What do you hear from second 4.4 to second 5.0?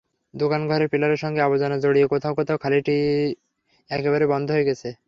হয়ে গেছে।